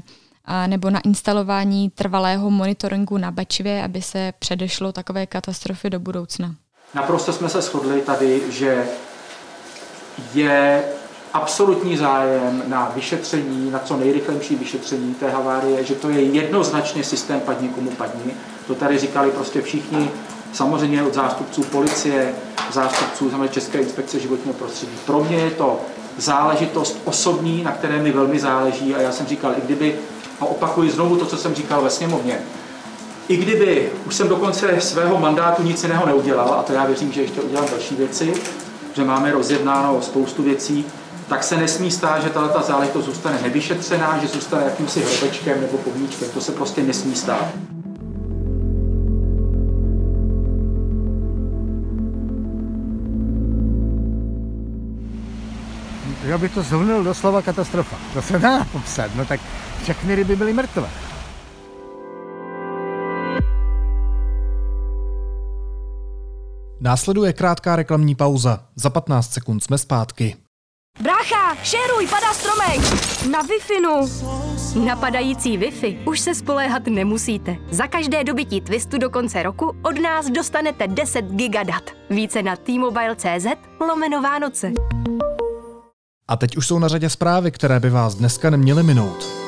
a 0.45 0.67
nebo 0.67 0.89
na 0.89 0.99
instalování 0.99 1.89
trvalého 1.89 2.49
monitoringu 2.49 3.17
na 3.17 3.31
Bečvě, 3.31 3.83
aby 3.83 4.01
se 4.01 4.33
předešlo 4.39 4.91
takové 4.91 5.25
katastrofy 5.25 5.89
do 5.89 5.99
budoucna. 5.99 6.55
Naprosto 6.93 7.33
jsme 7.33 7.49
se 7.49 7.61
shodli 7.61 8.01
tady, 8.01 8.41
že 8.49 8.85
je 10.33 10.83
absolutní 11.33 11.97
zájem 11.97 12.63
na 12.67 12.91
vyšetření, 12.95 13.71
na 13.71 13.79
co 13.79 13.97
nejrychlejší 13.97 14.55
vyšetření 14.55 15.13
té 15.13 15.29
havárie, 15.29 15.83
že 15.83 15.95
to 15.95 16.09
je 16.09 16.21
jednoznačně 16.21 17.03
systém 17.03 17.39
padni 17.39 17.69
komu 17.69 17.91
padni. 17.91 18.33
To 18.67 18.75
tady 18.75 18.97
říkali 18.97 19.31
prostě 19.31 19.61
všichni, 19.61 20.11
samozřejmě 20.53 21.03
od 21.03 21.13
zástupců 21.13 21.63
policie, 21.63 22.35
zástupců 22.71 23.31
České 23.51 23.79
inspekce 23.79 24.19
životního 24.19 24.53
prostředí. 24.53 24.91
Pro 25.05 25.23
mě 25.23 25.37
je 25.37 25.51
to 25.51 25.79
záležitost 26.17 26.97
osobní, 27.05 27.63
na 27.63 27.71
které 27.71 28.01
mi 28.01 28.11
velmi 28.11 28.39
záleží 28.39 28.95
a 28.95 29.01
já 29.01 29.11
jsem 29.11 29.25
říkal, 29.25 29.53
i 29.57 29.61
kdyby 29.61 29.99
a 30.39 30.45
opakuji 30.45 30.91
znovu 30.91 31.17
to, 31.17 31.25
co 31.25 31.37
jsem 31.37 31.55
říkal 31.55 31.81
ve 31.81 31.89
sněmovně. 31.89 32.39
I 33.27 33.37
kdyby 33.37 33.89
už 34.05 34.15
jsem 34.15 34.27
do 34.27 34.35
konce 34.35 34.81
svého 34.81 35.19
mandátu 35.19 35.63
nic 35.63 35.83
jiného 35.83 36.05
neudělal, 36.05 36.53
a 36.53 36.63
to 36.63 36.73
já 36.73 36.85
věřím, 36.85 37.11
že 37.11 37.21
ještě 37.21 37.41
udělám 37.41 37.65
další 37.71 37.95
věci, 37.95 38.33
že 38.93 39.03
máme 39.03 39.31
rozjednáno 39.31 40.01
spoustu 40.01 40.43
věcí, 40.43 40.85
tak 41.27 41.43
se 41.43 41.57
nesmí 41.57 41.91
stát, 41.91 42.23
že 42.23 42.29
tato 42.29 42.61
záležitost 42.61 43.05
zůstane 43.05 43.39
nevyšetřená, 43.43 44.17
že 44.21 44.27
zůstane 44.27 44.63
jakýmsi 44.63 45.01
hrobečkem 45.01 45.61
nebo 45.61 45.77
pomíčkem. 45.77 46.29
To 46.33 46.41
se 46.41 46.51
prostě 46.51 46.83
nesmí 46.83 47.15
stát. 47.15 47.47
Já 56.23 56.37
bych 56.37 56.53
to 56.53 56.63
zhrnul 56.63 57.03
do 57.03 57.13
slova 57.13 57.41
katastrofa. 57.41 57.95
To 58.13 58.21
se 58.21 58.39
dá 58.39 58.67
popsat. 58.71 59.11
No 59.15 59.25
tak 59.25 59.39
všechny 59.83 60.15
ryby 60.15 60.35
byly 60.35 60.53
mrtvé. 60.53 60.89
Následuje 66.81 67.33
krátká 67.33 67.75
reklamní 67.75 68.15
pauza. 68.15 68.59
Za 68.75 68.89
15 68.89 69.33
sekund 69.33 69.63
jsme 69.63 69.77
zpátky. 69.77 70.35
Brácha, 71.01 71.55
šeruj, 71.63 72.07
padá 72.07 72.33
stromek! 72.33 72.81
Na 73.31 73.41
wi 73.41 73.55
Napadající 74.85 75.57
Wi-Fi 75.57 76.07
už 76.07 76.19
se 76.19 76.35
spoléhat 76.35 76.87
nemusíte. 76.87 77.55
Za 77.71 77.87
každé 77.87 78.23
dobytí 78.23 78.61
Twistu 78.61 78.97
do 78.97 79.09
konce 79.09 79.43
roku 79.43 79.75
od 79.81 79.99
nás 79.99 80.29
dostanete 80.29 80.87
10 80.87 81.25
gigadat. 81.25 81.83
Více 82.09 82.43
na 82.43 82.55
t-mobile.cz 82.55 83.45
lomeno 83.79 84.21
Vánoce. 84.21 84.71
A 86.27 86.37
teď 86.37 86.57
už 86.57 86.67
jsou 86.67 86.79
na 86.79 86.87
řadě 86.87 87.09
zprávy, 87.09 87.51
které 87.51 87.79
by 87.79 87.89
vás 87.89 88.15
dneska 88.15 88.49
neměly 88.49 88.83
minout. 88.83 89.42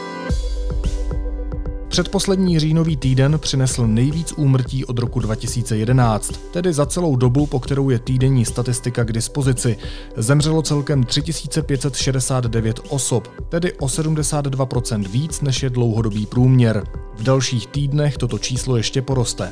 Předposlední 1.95 2.59
říjnový 2.59 2.97
týden 2.97 3.39
přinesl 3.39 3.87
nejvíc 3.87 4.33
úmrtí 4.37 4.85
od 4.85 4.99
roku 4.99 5.19
2011, 5.19 6.39
tedy 6.51 6.73
za 6.73 6.85
celou 6.85 7.15
dobu, 7.15 7.45
po 7.45 7.59
kterou 7.59 7.89
je 7.89 7.99
týdenní 7.99 8.45
statistika 8.45 9.03
k 9.03 9.11
dispozici. 9.11 9.77
Zemřelo 10.17 10.61
celkem 10.61 11.03
3569 11.03 12.79
osob, 12.89 13.27
tedy 13.49 13.73
o 13.73 13.85
72% 13.85 15.07
víc 15.07 15.41
než 15.41 15.63
je 15.63 15.69
dlouhodobý 15.69 16.25
průměr. 16.25 16.83
V 17.17 17.23
dalších 17.23 17.67
týdnech 17.67 18.17
toto 18.17 18.39
číslo 18.39 18.77
ještě 18.77 19.01
poroste. 19.01 19.51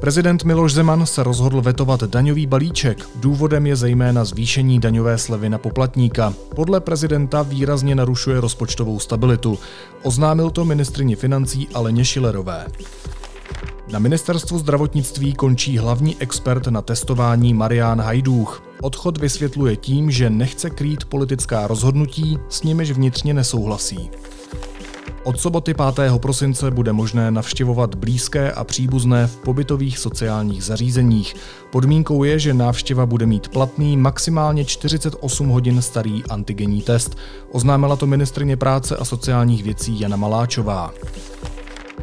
Prezident 0.00 0.44
Miloš 0.44 0.72
Zeman 0.72 1.06
se 1.06 1.22
rozhodl 1.22 1.60
vetovat 1.60 2.02
daňový 2.02 2.46
balíček. 2.46 3.08
Důvodem 3.14 3.66
je 3.66 3.76
zejména 3.76 4.24
zvýšení 4.24 4.80
daňové 4.80 5.18
slevy 5.18 5.48
na 5.48 5.58
poplatníka. 5.58 6.34
Podle 6.54 6.80
prezidenta 6.80 7.42
výrazně 7.42 7.94
narušuje 7.94 8.40
rozpočtovou 8.40 8.98
stabilitu. 8.98 9.58
Oznámil 10.02 10.50
to 10.50 10.64
ministrině 10.64 11.16
financí 11.16 11.68
Aleně 11.74 12.04
Šilerové. 12.04 12.66
Na 13.92 13.98
ministerstvu 13.98 14.58
zdravotnictví 14.58 15.34
končí 15.34 15.78
hlavní 15.78 16.16
expert 16.18 16.66
na 16.66 16.82
testování 16.82 17.54
Marián 17.54 18.00
Hajdůch. 18.00 18.62
Odchod 18.82 19.18
vysvětluje 19.18 19.76
tím, 19.76 20.10
že 20.10 20.30
nechce 20.30 20.70
krýt 20.70 21.04
politická 21.04 21.66
rozhodnutí, 21.66 22.38
s 22.48 22.62
nimiž 22.62 22.90
vnitřně 22.90 23.34
nesouhlasí. 23.34 24.10
Od 25.28 25.40
soboty 25.40 25.74
5. 25.74 26.18
prosince 26.18 26.70
bude 26.70 26.92
možné 26.92 27.30
navštěvovat 27.30 27.94
blízké 27.94 28.52
a 28.52 28.64
příbuzné 28.64 29.26
v 29.26 29.36
pobytových 29.36 29.98
sociálních 29.98 30.64
zařízeních. 30.64 31.34
Podmínkou 31.70 32.24
je, 32.24 32.38
že 32.38 32.54
návštěva 32.54 33.06
bude 33.06 33.26
mít 33.26 33.48
platný 33.48 33.96
maximálně 33.96 34.64
48 34.64 35.48
hodin 35.48 35.82
starý 35.82 36.22
antigenní 36.24 36.82
test. 36.82 37.16
Oznámila 37.52 37.96
to 37.96 38.06
ministrině 38.06 38.56
práce 38.56 38.96
a 38.96 39.04
sociálních 39.04 39.62
věcí 39.62 40.00
Jana 40.00 40.16
Maláčová. 40.16 40.92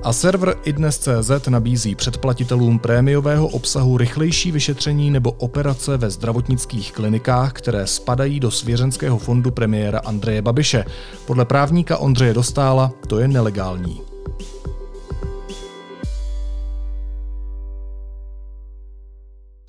A 0.06 0.14
server 0.14 0.56
idnes.cz 0.64 1.48
nabízí 1.50 1.96
předplatitelům 1.96 2.80
prémiového 2.80 3.48
obsahu 3.48 3.98
rychlejší 3.98 4.52
vyšetření 4.52 5.12
nebo 5.12 5.32
operace 5.32 5.98
ve 5.98 6.10
zdravotnických 6.10 6.94
klinikách, 6.94 7.54
které 7.54 7.88
spadají 7.88 8.40
do 8.40 8.52
svěřenského 8.52 9.18
fondu 9.18 9.52
premiéra 9.52 10.00
Andreje 10.00 10.42
Babiše. 10.42 10.86
Podle 11.28 11.46
právníka 11.46 11.98
Ondřeje 11.98 12.34
Dostála 12.34 12.92
to 13.08 13.20
je 13.20 13.28
nelegální. 13.28 14.02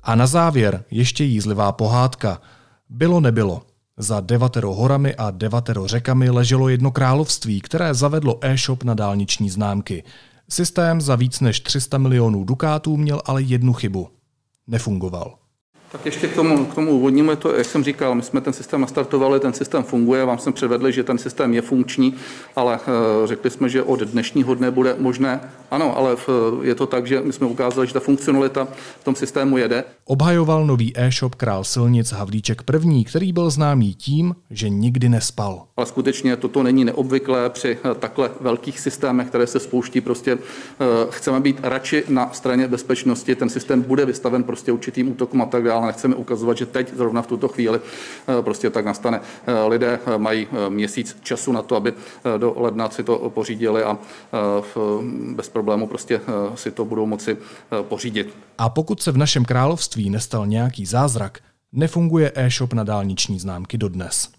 A 0.03 0.15
na 0.15 0.27
závěr 0.27 0.83
ještě 0.91 1.23
jízlivá 1.23 1.71
pohádka. 1.71 2.41
Bylo 2.89 3.19
nebylo. 3.19 3.66
Za 3.97 4.19
devatero 4.19 4.73
horami 4.73 5.15
a 5.15 5.31
devatero 5.31 5.87
řekami 5.87 6.29
leželo 6.29 6.69
jedno 6.69 6.91
království, 6.91 7.61
které 7.61 7.93
zavedlo 7.93 8.39
e-shop 8.41 8.83
na 8.83 8.93
dálniční 8.93 9.49
známky. 9.49 10.03
Systém 10.49 11.01
za 11.01 11.15
víc 11.15 11.39
než 11.39 11.59
300 11.59 11.97
milionů 11.97 12.43
dukátů 12.43 12.97
měl 12.97 13.21
ale 13.25 13.41
jednu 13.41 13.73
chybu. 13.73 14.09
Nefungoval. 14.67 15.46
Tak 15.91 16.05
ještě 16.05 16.27
k 16.27 16.35
tomu, 16.35 16.65
k 16.65 16.75
tomu 16.75 16.91
úvodnímu, 16.91 17.35
to, 17.35 17.55
jak 17.55 17.65
jsem 17.65 17.83
říkal, 17.83 18.15
my 18.15 18.21
jsme 18.21 18.41
ten 18.41 18.53
systém 18.53 18.81
nastartovali, 18.81 19.39
ten 19.39 19.53
systém 19.53 19.83
funguje, 19.83 20.25
vám 20.25 20.37
jsme 20.37 20.51
předvedli, 20.51 20.93
že 20.93 21.03
ten 21.03 21.17
systém 21.17 21.53
je 21.53 21.61
funkční, 21.61 22.13
ale 22.55 22.79
uh, 22.79 23.27
řekli 23.27 23.49
jsme, 23.49 23.69
že 23.69 23.83
od 23.83 23.99
dnešního 23.99 24.55
dne 24.55 24.71
bude 24.71 24.95
možné. 24.99 25.39
Ano, 25.71 25.97
ale 25.97 26.15
v, 26.15 26.29
je 26.61 26.75
to 26.75 26.85
tak, 26.85 27.07
že 27.07 27.21
my 27.21 27.33
jsme 27.33 27.47
ukázali, 27.47 27.87
že 27.87 27.93
ta 27.93 27.99
funkcionalita 27.99 28.67
v 28.99 29.03
tom 29.03 29.15
systému 29.15 29.57
jede. 29.57 29.83
Obhajoval 30.05 30.65
nový 30.65 30.93
e-shop 30.95 31.35
Král 31.35 31.63
silnic 31.63 32.11
Havlíček 32.11 32.63
první, 32.63 33.05
který 33.05 33.33
byl 33.33 33.49
známý 33.49 33.93
tím, 33.93 34.35
že 34.51 34.69
nikdy 34.69 35.09
nespal. 35.09 35.63
Ale 35.77 35.85
skutečně 35.85 36.35
toto 36.35 36.63
není 36.63 36.85
neobvyklé 36.85 37.49
při 37.49 37.77
uh, 37.85 37.93
takhle 37.93 38.31
velkých 38.41 38.79
systémech, 38.79 39.27
které 39.27 39.47
se 39.47 39.59
spouští. 39.59 40.01
Prostě 40.01 40.35
uh, 40.35 40.41
chceme 41.09 41.39
být 41.39 41.59
radši 41.63 42.03
na 42.09 42.29
straně 42.33 42.67
bezpečnosti. 42.67 43.35
Ten 43.35 43.49
systém 43.49 43.81
bude 43.81 44.05
vystaven 44.05 44.43
prostě 44.43 44.71
určitým 44.71 45.11
útokům 45.11 45.41
a 45.41 45.45
tak 45.45 45.63
dále 45.63 45.76
ale 45.77 45.87
nechceme 45.87 46.15
ukazovat, 46.15 46.57
že 46.57 46.65
teď 46.65 46.93
zrovna 46.93 47.21
v 47.21 47.27
tuto 47.27 47.47
chvíli 47.47 47.79
eh, 47.79 48.41
prostě 48.41 48.69
tak 48.69 48.85
nastane. 48.85 49.21
Eh, 49.47 49.63
lidé 49.67 49.99
eh, 50.05 50.17
mají 50.17 50.47
měsíc 50.69 51.17
času 51.23 51.51
na 51.51 51.61
to, 51.61 51.75
aby 51.75 51.93
do 52.37 52.53
ledna 52.57 52.89
si 52.89 53.03
to 53.03 53.29
pořídili 53.29 53.83
a 53.83 53.97
bez 55.35 55.49
problému 55.49 55.87
prostě 55.87 56.21
si 56.55 56.71
to 56.71 56.85
budou 56.85 57.05
moci 57.05 57.37
pořídit. 57.81 58.37
A 58.57 58.69
pokud 58.69 59.01
se 59.01 59.11
v 59.11 59.17
našem 59.17 59.45
království 59.45 60.09
nestal 60.09 60.47
nějaký 60.47 60.85
zázrak, 60.85 61.39
nefunguje 61.71 62.31
e-shop 62.35 62.73
na 62.73 62.83
dálniční 62.83 63.39
známky 63.39 63.77
dodnes. 63.77 64.29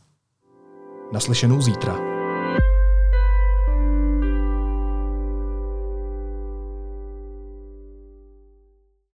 Naslyšenou 1.12 1.60
zítra. 1.60 2.17